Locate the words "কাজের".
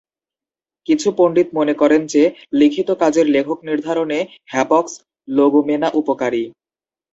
3.01-3.25